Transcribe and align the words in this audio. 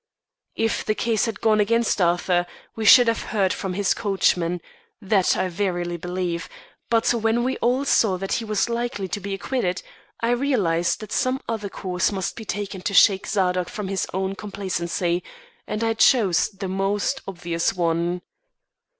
"If 0.55 0.83
the 0.83 0.95
case 0.95 1.25
had 1.25 1.41
gone 1.41 1.59
against 1.59 2.01
Arthur, 2.01 2.47
we 2.75 2.85
should 2.85 3.07
have 3.07 3.21
heard 3.21 3.53
from 3.53 3.73
his 3.75 3.93
coachman 3.93 4.59
that 4.99 5.37
I 5.37 5.47
verily 5.47 5.95
believe, 5.95 6.49
but 6.89 7.13
when 7.13 7.43
we 7.43 7.57
all 7.57 7.85
saw 7.85 8.17
that 8.17 8.33
he 8.33 8.43
was 8.45 8.67
likely 8.67 9.07
to 9.09 9.19
be 9.19 9.35
acquitted, 9.35 9.83
I 10.19 10.31
realised 10.31 11.01
that 11.01 11.11
some 11.11 11.39
other 11.47 11.69
course 11.69 12.11
must 12.11 12.35
be 12.35 12.45
taken 12.45 12.81
to 12.81 12.95
shake 12.95 13.27
Zadok 13.27 13.69
from 13.69 13.89
his 13.89 14.07
new 14.11 14.21
won 14.21 14.33
complacency, 14.35 15.21
and 15.67 15.83
I 15.83 15.93
chose 15.93 16.49
the 16.49 16.67
most 16.67 17.21
obvious 17.27 17.73
one. 17.75 18.21